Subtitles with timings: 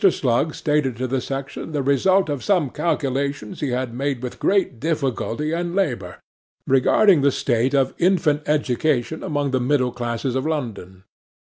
[0.03, 4.79] SLUG stated to the section the result of some calculations he had made with great
[4.79, 6.17] difficulty and labour,
[6.65, 11.03] regarding the state of infant education among the middle classes of London.